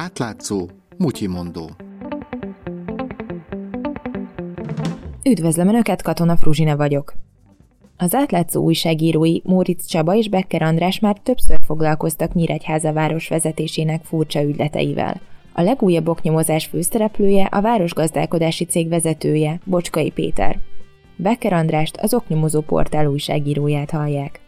[0.00, 1.70] Átlátszó, mutyimondó.
[5.24, 7.14] Üdvözlöm Önöket, Katona Fruzsina vagyok.
[7.96, 14.42] Az átlátszó újságírói Móricz Csaba és Becker András már többször foglalkoztak Nyíregyháza város vezetésének furcsa
[14.42, 15.20] ügyleteivel.
[15.52, 20.58] A legújabb oknyomozás főszereplője a városgazdálkodási cég vezetője, Bocskai Péter.
[21.16, 24.40] Becker Andrást az oknyomozó portál újságíróját hallják.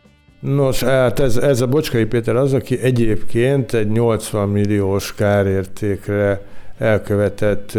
[0.42, 6.40] Nos, hát ez, ez a Bocskai Péter az, aki egyébként egy 80 milliós kárértékre
[6.78, 7.78] elkövetett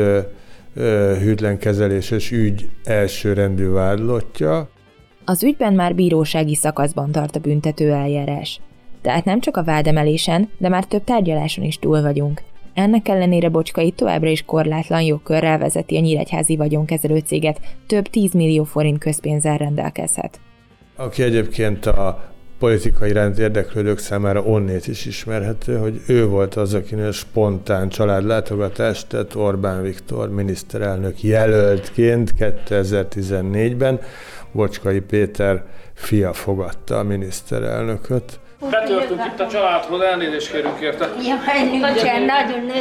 [1.19, 4.69] hűtlenkezeléses ügy elsőrendű vádlottja.
[5.25, 8.59] Az ügyben már bírósági szakaszban tart a büntető eljárás.
[9.01, 12.41] Tehát nem csak a vádemelésen, de már több tárgyaláson is túl vagyunk.
[12.73, 18.63] Ennek ellenére Bocskai továbbra is korlátlan jogkörrel vezeti a nyíregyházi vagyonkezelő céget, több 10 millió
[18.63, 20.39] forint közpénzzel rendelkezhet.
[20.95, 22.32] Aki egyébként a
[22.63, 29.35] politika iránt érdeklődők számára onnét is ismerhető, hogy ő volt az, akinél spontán családlátogatást tett
[29.35, 33.99] Orbán Viktor miniszterelnök jelöltként 2014-ben.
[34.51, 38.39] Bocskai Péter fia fogadta a miniszterelnököt.
[38.71, 41.09] Betöltünk itt a családhoz, elnézést kérünk érte.
[41.25, 42.71] Jaj, nagyon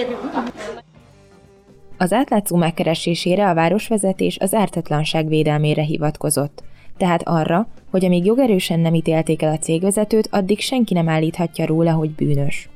[1.96, 6.62] Az átlátszó megkeresésére a városvezetés az ártatlanság védelmére hivatkozott
[6.96, 11.92] tehát arra, hogy amíg jogerősen nem ítélték el a cégvezetőt, addig senki nem állíthatja róla,
[11.92, 12.68] hogy bűnös.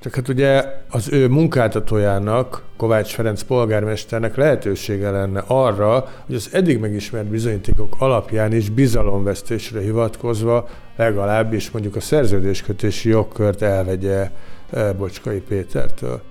[0.00, 6.78] Csak hát ugye az ő munkáltatójának, Kovács Ferenc polgármesternek lehetősége lenne arra, hogy az eddig
[6.78, 14.30] megismert bizonyítékok alapján is bizalomvesztésre hivatkozva legalábbis mondjuk a szerződéskötési jogkört elvegye
[14.70, 16.22] eh, Bocskai Pétertől.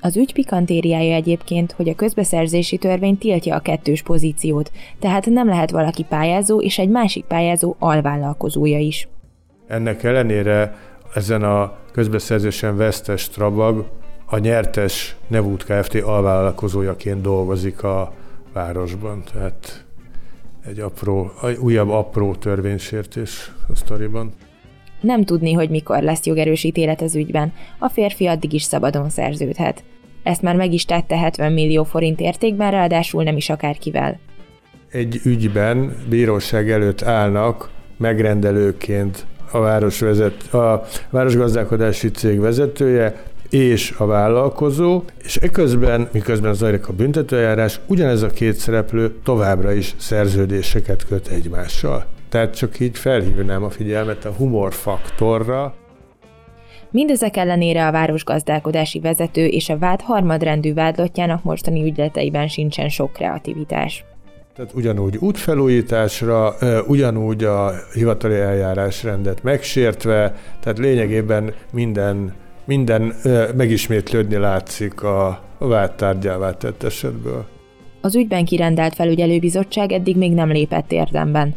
[0.00, 5.70] Az ügy pikantériája egyébként, hogy a közbeszerzési törvény tiltja a kettős pozíciót, tehát nem lehet
[5.70, 9.08] valaki pályázó és egy másik pályázó alvállalkozója is.
[9.66, 10.76] Ennek ellenére
[11.14, 13.86] ezen a közbeszerzésen vesztes Strabag
[14.26, 15.94] a nyertes Nevút Kft.
[15.94, 18.12] alvállalkozójaként dolgozik a
[18.52, 19.84] városban, tehát
[20.66, 24.32] egy apró, újabb apró törvénysértés a sztoriban.
[25.00, 29.82] Nem tudni, hogy mikor lesz jogerős ítélet az ügyben, a férfi addig is szabadon szerződhet.
[30.22, 34.18] Ezt már meg is tette 70 millió forint értékben, ráadásul nem is akárkivel.
[34.90, 45.02] Egy ügyben bíróság előtt állnak megrendelőként a, városvezet, a városgazdálkodási cég vezetője és a vállalkozó,
[45.22, 52.06] és eközben, miközben zajlik a büntetőjárás, ugyanez a két szereplő továbbra is szerződéseket köt egymással.
[52.28, 55.74] Tehát csak így felhívnám a figyelmet a humorfaktorra.
[56.90, 64.04] Mindezek ellenére a városgazdálkodási vezető és a vád harmadrendű vádlottjának mostani ügyleteiben sincsen sok kreativitás.
[64.56, 66.54] Tehát ugyanúgy útfelújításra,
[66.86, 72.34] ugyanúgy a hivatali eljárásrendet megsértve, tehát lényegében minden,
[72.64, 73.14] minden
[73.56, 77.46] megismétlődni látszik a vád tárgyává tett esetből.
[78.00, 81.54] Az ügyben kirendelt felügyelőbizottság eddig még nem lépett érdemben.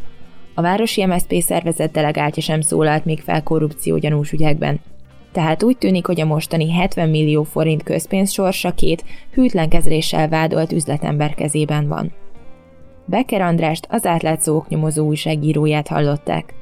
[0.54, 4.80] A városi MSZP szervezet delegáltja sem szólalt még fel korrupció gyanús ügyekben.
[5.32, 9.04] Tehát úgy tűnik, hogy a mostani 70 millió forint közpénz sorsa két
[9.34, 12.12] hűtlen kezeléssel vádolt üzletember kezében van.
[13.06, 16.54] Becker Andrást, az átlátszó oknyomozó újságíróját hallották.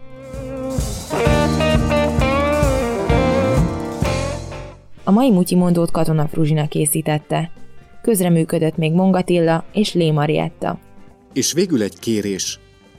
[5.03, 7.51] A mai mutyimondót Katona Fruzsina készítette.
[8.01, 10.79] Közreműködött még Mongatilla és Lé Marietta.
[11.33, 12.59] És végül egy kérés–